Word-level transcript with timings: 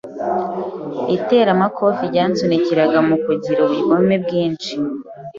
iteramakofi 1.15 2.01
ryansunikiraga 2.11 2.99
mu 3.07 3.15
kugira 3.23 3.59
ubugome 3.67 4.15
bwinshi 4.23 4.73